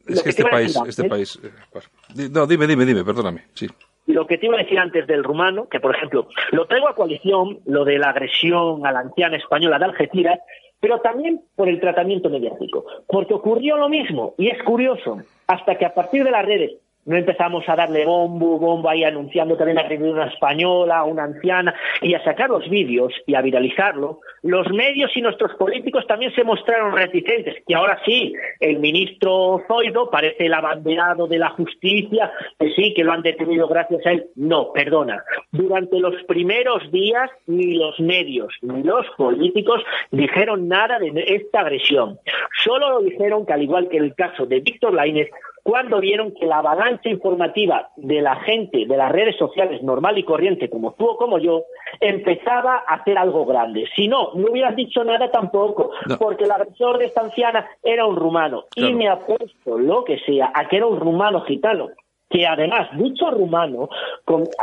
[0.08, 1.40] es que este país, este país...
[1.44, 3.68] Eh, no, dime, dime, dime, perdóname, sí.
[4.06, 6.96] Lo que te iba a decir antes del rumano, que por ejemplo, lo traigo a
[6.96, 10.40] coalición, lo de la agresión a la anciana española de Algeciras,
[10.80, 15.86] pero también por el tratamiento mediático, porque ocurrió lo mismo, y es curioso, hasta que
[15.86, 16.74] a partir de las redes
[17.08, 22.14] no empezamos a darle bombo, bombo ahí anunciando también a una española, una anciana, y
[22.14, 26.96] a sacar los vídeos y a viralizarlo, los medios y nuestros políticos también se mostraron
[26.96, 32.94] reticentes, y ahora sí, el ministro Zoido parece el abanderado de la justicia, que sí,
[32.94, 34.28] que lo han detenido gracias a él.
[34.36, 35.24] No, perdona.
[35.52, 42.20] Durante los primeros días, ni los medios ni los políticos dijeron nada de esta agresión.
[42.64, 45.30] Solo lo dijeron que, al igual que el caso de Víctor Lainez,
[45.68, 50.24] cuando vieron que la avalancha informativa de la gente de las redes sociales normal y
[50.24, 51.66] corriente, como tú o como yo,
[52.00, 53.86] empezaba a hacer algo grande.
[53.94, 58.16] Si no, no hubieras dicho nada tampoco, porque el agresor de esta anciana era un
[58.16, 58.64] rumano.
[58.76, 61.90] Y me apuesto lo que sea a que era un rumano gitano
[62.30, 63.90] que además dicho rumano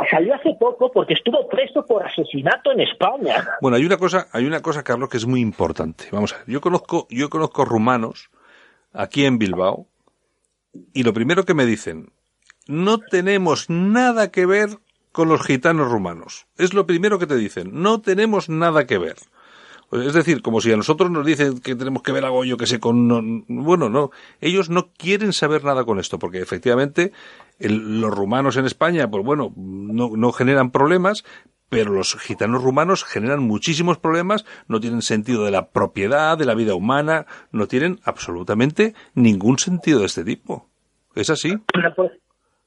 [0.09, 3.47] salió hace poco porque estuvo preso por asesinato en España.
[3.61, 6.05] Bueno, hay una cosa, hay una cosa, Carlos, que es muy importante.
[6.11, 8.31] Vamos a ver, yo conozco, yo conozco rumanos
[8.91, 9.87] aquí en Bilbao
[10.93, 12.11] y lo primero que me dicen,
[12.67, 14.79] no tenemos nada que ver
[15.11, 16.47] con los gitanos rumanos.
[16.57, 19.15] Es lo primero que te dicen, no tenemos nada que ver.
[19.91, 22.65] Es decir, como si a nosotros nos dicen que tenemos que ver algo, yo que
[22.65, 23.45] sé, con...
[23.47, 24.11] bueno, no,
[24.41, 27.13] ellos no quieren saber nada con esto, porque efectivamente
[27.59, 31.23] los rumanos en España, pues bueno, no, no generan problemas,
[31.69, 36.55] pero los gitanos rumanos generan muchísimos problemas, no tienen sentido de la propiedad, de la
[36.55, 40.69] vida humana, no tienen absolutamente ningún sentido de este tipo.
[41.15, 41.57] ¿Es así?
[41.95, 42.11] Pues,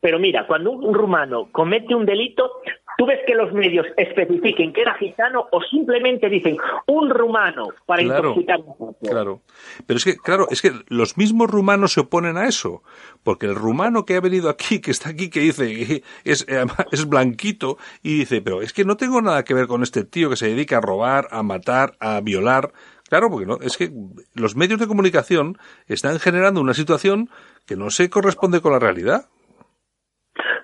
[0.01, 2.51] pero mira, cuando un rumano comete un delito,
[2.99, 6.57] tú ves que los medios especifiquen que era gitano o simplemente dicen
[6.89, 8.61] un rumano para claro, intoxicar
[9.01, 9.41] Claro.
[9.87, 12.83] Pero es que, claro, es que los mismos rumanos se oponen a eso.
[13.23, 16.45] Porque el rumano que ha venido aquí, que está aquí, que dice, es,
[16.91, 20.29] es blanquito, y dice, pero es que no tengo nada que ver con este tío
[20.29, 22.73] que se dedica a robar, a matar, a violar.
[23.09, 23.93] Claro, porque no, es que
[24.35, 25.57] los medios de comunicación
[25.87, 27.31] están generando una situación
[27.65, 29.29] que no se corresponde con la realidad.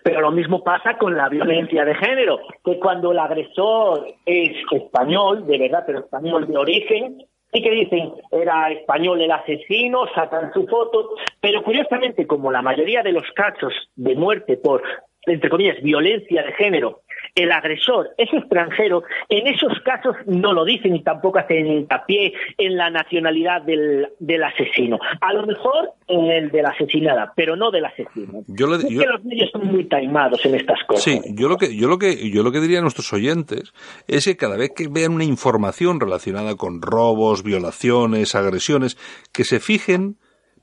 [0.05, 5.47] Pero lo mismo pasa con la violencia de género, que cuando el agresor es español,
[5.47, 10.67] de verdad, pero español de origen, y que dicen era español el asesino, sacan su
[10.67, 14.83] foto, pero curiosamente, como la mayoría de los casos de muerte por,
[15.27, 20.95] entre comillas, violencia de género el agresor es extranjero, en esos casos no lo dicen
[20.95, 24.07] y tampoco hacen hincapié en la nacionalidad del,
[24.45, 24.99] asesino.
[25.21, 28.45] A lo mejor en el de la asesinada, pero no del asesino.
[28.47, 31.03] Yo es que los medios son muy taimados en estas cosas.
[31.03, 33.73] Sí, yo lo que yo lo que yo lo que diría a nuestros oyentes
[34.07, 38.97] es que cada vez que vean una información relacionada con robos, violaciones, agresiones,
[39.33, 40.17] que se fijen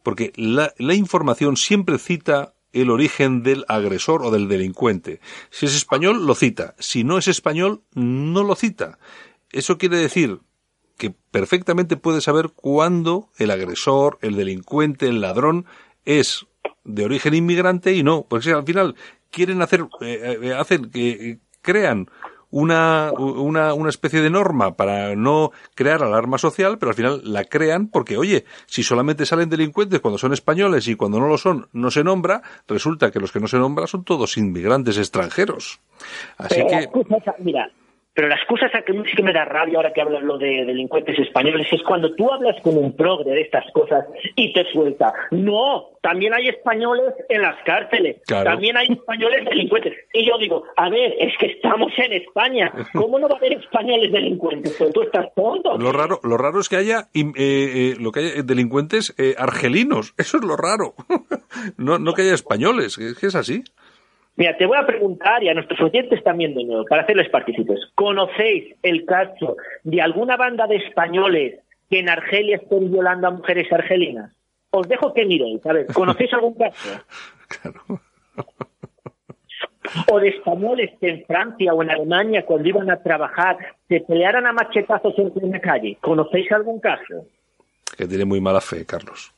[0.04, 5.20] porque la, la información siempre cita el origen del agresor o del delincuente.
[5.50, 6.76] Si es español, lo cita.
[6.80, 8.98] Si no es español, no lo cita.
[9.52, 10.40] Eso quiere decir
[10.98, 15.66] que perfectamente puede saber cuándo el agresor, el delincuente, el ladrón
[16.06, 16.46] es
[16.84, 18.26] de origen inmigrante y no.
[18.30, 18.96] Porque al final
[19.32, 22.10] quieren hacer, eh, eh, hacen que crean
[22.52, 27.46] una, una, una especie de norma para no crear alarma social, pero al final la
[27.46, 31.68] crean porque, oye, si solamente salen delincuentes cuando son españoles y cuando no lo son
[31.74, 35.80] no se nombra, resulta que los que no se nombra son todos inmigrantes extranjeros.
[36.38, 36.88] Así que...
[37.40, 37.72] Mira,
[38.14, 41.18] pero la excusa que sí que me da rabia ahora que hablas lo de delincuentes
[41.18, 45.14] españoles es cuando tú hablas con un progre de estas cosas y te suelta.
[45.32, 49.94] No, también hay españoles en las cárceles, también hay españoles delincuentes.
[50.14, 53.54] Y yo digo, a ver, es que estamos en España, ¿cómo no va a haber
[53.54, 54.76] españoles delincuentes?
[54.78, 55.78] Pero tú estás tonto.
[55.78, 60.14] Lo raro, lo raro es que haya, eh, eh, lo que haya delincuentes eh, argelinos,
[60.18, 60.96] eso es lo raro.
[61.78, 63.64] no, no que haya españoles, es que es así.
[64.36, 67.80] Mira, te voy a preguntar y a nuestros oyentes también de nuevo, para hacerles partícipes.
[67.96, 73.72] ¿Conocéis el caso de alguna banda de españoles que en Argelia estén violando a mujeres
[73.72, 74.34] argelinas?
[74.72, 75.66] Os dejo que miréis.
[75.66, 77.02] A ver, ¿conocéis algún caso?
[77.62, 78.00] Claro.
[80.08, 83.58] O de españoles que en Francia o en Alemania, cuando iban a trabajar,
[83.90, 85.98] se pelearan a machetazos en la calle.
[86.00, 87.26] ¿Conocéis algún caso?
[87.98, 89.34] Que tiene muy mala fe, Carlos.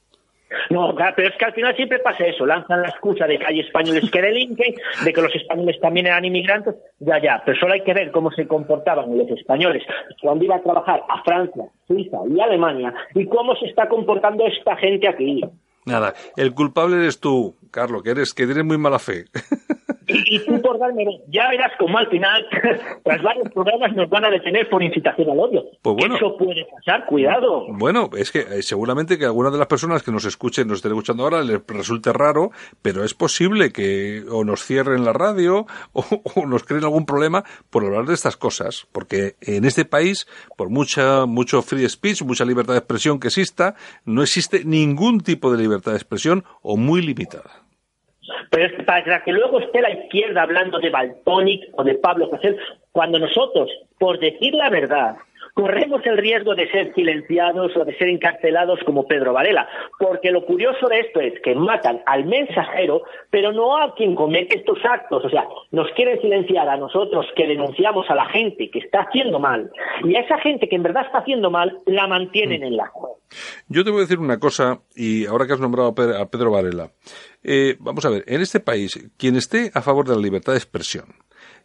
[0.70, 3.60] No, pero es que al final siempre pasa eso, lanzan la excusa de que hay
[3.60, 7.82] españoles que delinquen, de que los españoles también eran inmigrantes, ya, ya, pero solo hay
[7.82, 9.84] que ver cómo se comportaban los españoles
[10.22, 14.76] cuando iban a trabajar a Francia, Suiza y Alemania y cómo se está comportando esta
[14.78, 15.42] gente aquí.
[15.86, 19.26] Nada, el culpable eres tú, Carlos, que eres, que tienes muy mala fe.
[20.14, 22.46] Y, tú por darme, ya verás como al final,
[23.04, 25.64] tras varios programas nos van a detener por incitación al odio.
[25.82, 27.66] Pues bueno, Eso puede pasar, cuidado.
[27.70, 30.92] Bueno, es que eh, seguramente que algunas de las personas que nos escuchen, nos estén
[30.92, 36.04] escuchando ahora, les resulte raro, pero es posible que o nos cierren la radio o,
[36.36, 40.70] o nos creen algún problema por hablar de estas cosas, porque en este país, por
[40.70, 45.58] mucha, mucho free speech, mucha libertad de expresión que exista, no existe ningún tipo de
[45.58, 47.63] libertad de expresión o muy limitada.
[48.54, 52.56] Pero es para que luego esté la izquierda hablando de Baltonic o de Pablo Casel,
[52.92, 55.16] cuando nosotros, por decir la verdad,
[55.54, 59.68] corremos el riesgo de ser silenciados o de ser encarcelados como Pedro Varela,
[60.00, 64.58] porque lo curioso de esto es que matan al mensajero, pero no a quien comete
[64.58, 68.80] estos actos, o sea, nos quieren silenciar a nosotros que denunciamos a la gente que
[68.80, 69.72] está haciendo mal,
[70.04, 72.66] y a esa gente que en verdad está haciendo mal, la mantienen mm.
[72.66, 73.16] en la juega.
[73.68, 76.92] Yo te voy a decir una cosa, y ahora que has nombrado a Pedro Varela,
[77.44, 80.60] eh, vamos a ver, en este país, quien esté a favor de la libertad de
[80.60, 81.06] expresión,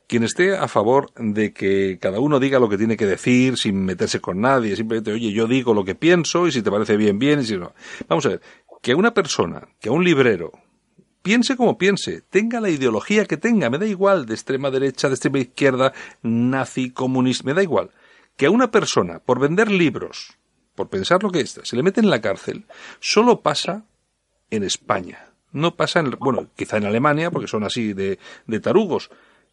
[0.08, 3.84] quien esté a favor de que cada uno diga lo que tiene que decir sin
[3.84, 7.18] meterse con nadie, simplemente, oye, yo digo lo que pienso y si te parece bien,
[7.18, 7.74] bien, y si no.
[8.08, 8.40] Vamos a ver,
[8.80, 10.52] que una persona, que un librero,
[11.22, 15.14] piense como piense, tenga la ideología que tenga, me da igual, de extrema derecha, de
[15.14, 15.92] extrema izquierda,
[16.22, 17.90] nazi, comunista, me da igual.
[18.36, 20.38] Que a una persona, por vender libros,
[20.74, 22.64] por pensar lo que es, se le mete en la cárcel,
[22.98, 23.84] solo pasa
[24.50, 25.26] en España.
[25.52, 29.10] No pasa en, bueno, quizá en Alemania, porque son así de, de tarugos,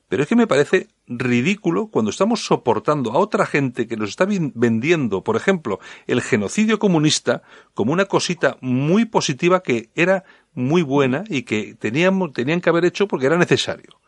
[0.08, 4.26] pero es que me parece ridículo cuando estamos soportando a otra gente que nos está
[4.26, 7.42] vendiendo, por ejemplo, el genocidio comunista
[7.74, 12.86] como una cosita muy positiva que era muy buena y que teníamos, tenían que haber
[12.86, 14.00] hecho porque era necesario.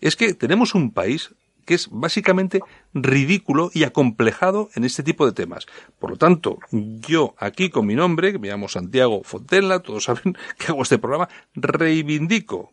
[0.00, 2.60] Es que tenemos un país que es básicamente
[2.92, 5.66] ridículo y acomplejado en este tipo de temas.
[5.98, 10.36] Por lo tanto, yo aquí con mi nombre, que me llamo Santiago Fontella, todos saben
[10.58, 12.72] que hago este programa, reivindico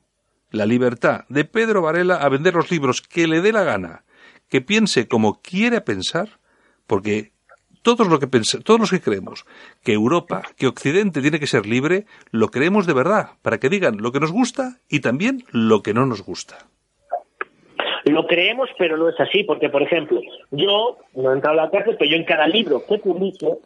[0.52, 4.04] la libertad de Pedro Varela a vender los libros que le dé la gana,
[4.50, 6.40] que piense como quiere pensar,
[6.88, 7.32] porque
[7.82, 8.28] todos, lo que
[8.64, 9.46] todos los que creemos
[9.84, 13.98] que Europa, que Occidente tiene que ser libre, lo creemos de verdad, para que digan
[13.98, 16.58] lo que nos gusta y también lo que no nos gusta.
[18.06, 21.70] Lo creemos, pero no es así, porque, por ejemplo, yo, no he entrado a la
[21.70, 23.60] cárcel, pero yo en cada libro que publico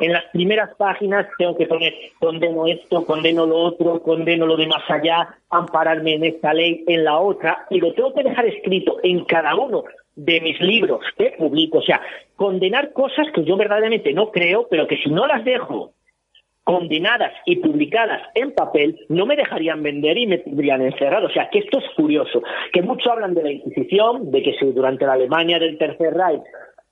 [0.00, 4.66] en las primeras páginas tengo que poner condeno esto, condeno lo otro, condeno lo de
[4.66, 8.98] más allá, ampararme en esta ley, en la otra, y lo tengo que dejar escrito
[9.02, 9.84] en cada uno
[10.14, 11.78] de mis libros que publico.
[11.78, 12.00] O sea,
[12.36, 15.92] condenar cosas que yo verdaderamente no creo, pero que si no las dejo
[16.64, 21.28] condenadas y publicadas en papel, no me dejarían vender y me tendrían encerrado.
[21.28, 25.06] O sea, que esto es curioso, que muchos hablan de la Inquisición, de que durante
[25.06, 26.42] la Alemania del Tercer Reich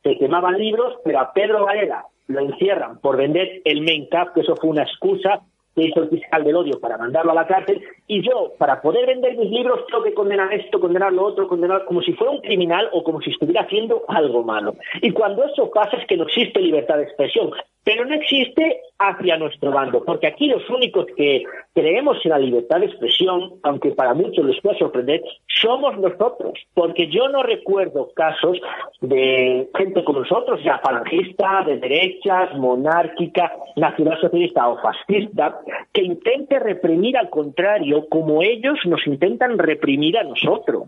[0.03, 4.41] se quemaban libros, pero a Pedro Varela lo encierran por vender el main cap, que
[4.41, 5.43] eso fue una excusa
[5.75, 9.07] que hizo el fiscal del odio para mandarlo a la cárcel, y yo, para poder
[9.07, 12.41] vender mis libros, tengo que condenar esto, condenar lo otro, condenar como si fuera un
[12.41, 14.75] criminal o como si estuviera haciendo algo malo.
[15.03, 17.51] Y cuando eso pasa es que no existe libertad de expresión
[17.87, 22.81] pero no existe hacia nuestro bando, porque aquí los únicos que creemos en la libertad
[22.81, 28.59] de expresión, aunque para muchos les pueda sorprender, somos nosotros, porque yo no recuerdo casos
[29.03, 35.61] de gente como nosotros, ya falangista, de derechas, monárquica, nacional socialista o fascista,
[35.93, 40.85] que intente reprimir al contrario, como ellos nos intentan reprimir a nosotros.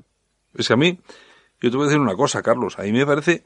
[0.55, 0.99] Es que a mí,
[1.61, 3.45] yo te voy a decir una cosa, Carlos, a mí me parece,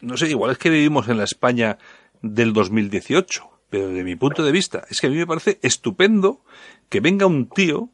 [0.00, 1.78] no sé, igual es que vivimos en la España
[2.22, 3.50] del 2018.
[3.68, 6.40] Pero de mi punto de vista, es que a mí me parece estupendo
[6.88, 7.88] que venga un tío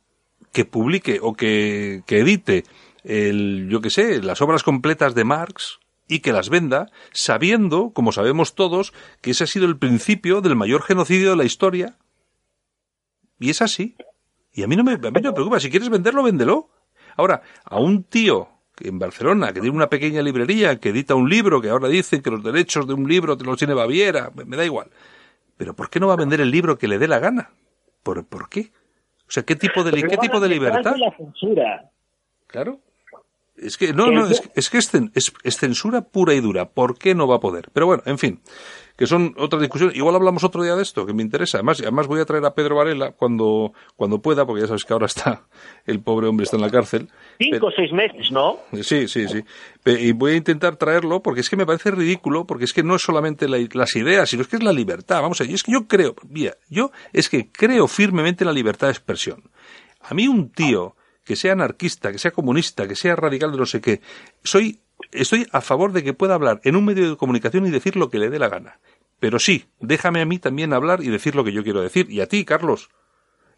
[0.52, 2.64] que publique o que, que edite
[3.04, 8.12] el, yo que sé, las obras completas de Marx y que las venda, sabiendo, como
[8.12, 8.92] sabemos todos,
[9.22, 11.96] que ese ha sido el principio del mayor genocidio de la historia.
[13.38, 13.96] Y es así.
[14.52, 15.60] Y a mí no me, a mí no me preocupa.
[15.60, 16.68] Si quieres venderlo, véndelo.
[17.16, 18.48] Ahora, a un tío
[18.80, 22.30] en Barcelona, que tiene una pequeña librería, que edita un libro, que ahora dicen que
[22.30, 24.88] los derechos de un libro te los tiene Baviera, me, da igual.
[25.56, 27.50] Pero ¿por qué no va a vender el libro que le dé la gana?
[28.02, 28.72] ¿Por, ¿por qué?
[29.28, 30.96] O sea, ¿qué tipo de, ¿qué tipo de libertad?
[30.96, 31.90] La censura.
[32.46, 32.80] Claro.
[33.56, 36.70] Es que no, no, es, es que es, es, censura pura y dura.
[36.70, 37.70] ¿Por qué no va a poder?
[37.72, 38.40] Pero bueno, en fin
[39.02, 39.96] que son otras discusiones.
[39.96, 41.58] Igual hablamos otro día de esto, que me interesa.
[41.58, 44.92] Además, además voy a traer a Pedro Varela cuando, cuando pueda, porque ya sabes que
[44.92, 45.42] ahora está,
[45.86, 47.08] el pobre hombre está en la cárcel.
[47.36, 48.60] Cinco o seis meses, ¿no?
[48.80, 49.42] Sí, sí, sí.
[49.86, 52.94] Y voy a intentar traerlo porque es que me parece ridículo, porque es que no
[52.94, 55.20] es solamente las ideas, sino es que es la libertad.
[55.20, 58.46] Vamos a ver, y es que yo creo, mira, yo es que creo firmemente en
[58.46, 59.50] la libertad de expresión.
[60.00, 60.94] A mí un tío
[61.24, 64.00] que sea anarquista, que sea comunista, que sea radical de no sé qué,
[64.44, 64.78] soy
[65.12, 68.08] estoy a favor de que pueda hablar en un medio de comunicación y decir lo
[68.08, 68.78] que le dé la gana.
[69.20, 72.06] Pero sí, déjame a mí también hablar y decir lo que yo quiero decir.
[72.10, 72.90] Y a ti, Carlos.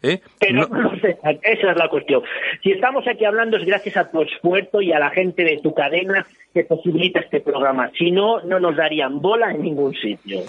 [0.01, 0.21] ¿Eh?
[0.39, 0.91] Pero no...
[0.93, 2.21] esa es la cuestión.
[2.61, 5.73] Si estamos aquí hablando es gracias a tu esfuerzo y a la gente de tu
[5.73, 7.89] cadena que posibilita este programa.
[7.97, 10.41] Si no, no nos darían bola en ningún sitio.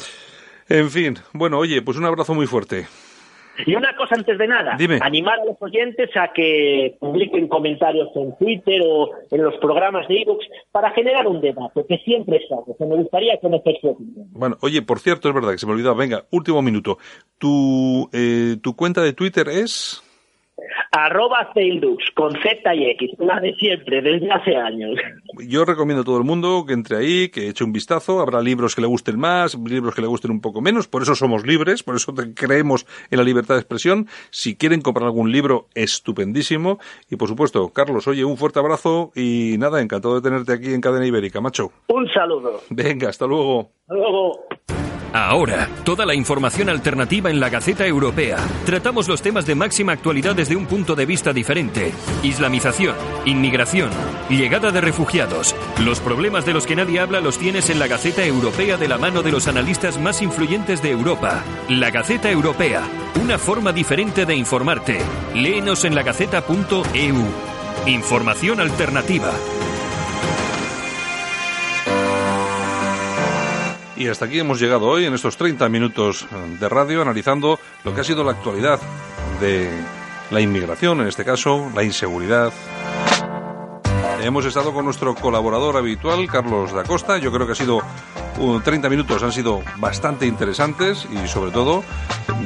[0.68, 2.86] En fin, bueno, oye, pues un abrazo muy fuerte.
[3.64, 8.36] Y una cosa antes de nada, animar a los oyentes a que publiquen comentarios en
[8.36, 12.84] Twitter o en los programas de ebooks para generar un debate, que siempre está, que
[12.84, 14.26] me gustaría conocer su opinión.
[14.32, 16.98] Bueno, oye, por cierto, es verdad que se me olvidaba, venga, último minuto.
[17.38, 20.02] ¿Tu, eh, ¿Tu cuenta de Twitter es...?
[20.92, 24.98] Arroba Ceildux, con Z y X, la de siempre, desde hace años.
[25.46, 28.20] Yo recomiendo a todo el mundo que entre ahí, que eche un vistazo.
[28.20, 30.88] Habrá libros que le gusten más, libros que le gusten un poco menos.
[30.88, 34.06] Por eso somos libres, por eso creemos en la libertad de expresión.
[34.30, 36.78] Si quieren comprar algún libro, estupendísimo.
[37.10, 40.80] Y por supuesto, Carlos, oye, un fuerte abrazo y nada, encantado de tenerte aquí en
[40.80, 41.72] Cadena Ibérica, macho.
[41.88, 42.60] Un saludo.
[42.70, 43.70] Venga, hasta luego.
[43.82, 44.85] Hasta luego.
[45.12, 48.38] Ahora, toda la información alternativa en la Gaceta Europea.
[48.64, 51.92] Tratamos los temas de máxima actualidad desde un punto de vista diferente.
[52.22, 52.94] Islamización,
[53.24, 53.90] inmigración,
[54.28, 55.54] llegada de refugiados.
[55.84, 58.98] Los problemas de los que nadie habla los tienes en la Gaceta Europea de la
[58.98, 61.42] mano de los analistas más influyentes de Europa.
[61.68, 62.82] La Gaceta Europea,
[63.22, 64.98] una forma diferente de informarte.
[65.34, 67.16] Léenos en lagaceta.eu.
[67.86, 69.32] Información alternativa.
[73.96, 76.26] Y hasta aquí hemos llegado hoy en estos 30 minutos
[76.60, 78.78] de radio analizando lo que ha sido la actualidad
[79.40, 79.70] de
[80.30, 82.52] la inmigración, en este caso, la inseguridad.
[84.22, 87.16] Hemos estado con nuestro colaborador habitual, Carlos da Costa.
[87.16, 87.80] Yo creo que ha sido
[88.64, 91.82] 30 minutos, han sido bastante interesantes y sobre todo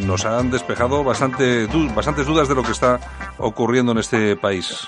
[0.07, 3.01] nos han despejado bastante, bastantes dudas de lo que está
[3.39, 4.87] ocurriendo en este país,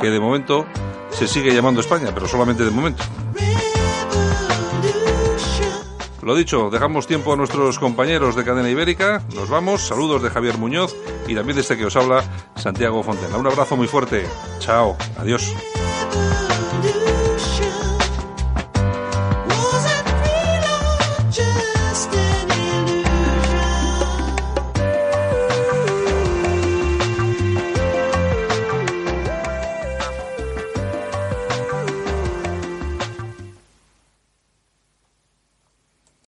[0.00, 0.66] que de momento
[1.10, 3.04] se sigue llamando España, pero solamente de momento.
[6.26, 9.22] Lo dicho, dejamos tiempo a nuestros compañeros de Cadena Ibérica.
[9.36, 9.82] Nos vamos.
[9.82, 10.92] Saludos de Javier Muñoz
[11.28, 12.24] y también de este que os habla,
[12.56, 13.36] Santiago Fontena.
[13.36, 14.26] Un abrazo muy fuerte.
[14.58, 14.96] Chao.
[15.18, 15.54] Adiós.